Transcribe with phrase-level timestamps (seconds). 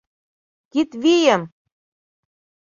[0.71, 1.41] Кид вийым!